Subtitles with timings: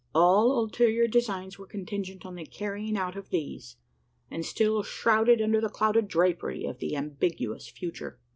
[0.15, 3.75] All ulterior designs were contingent on the carrying out of these,
[4.31, 8.19] and still shrouded under the clouded drapery of the ambiguous future.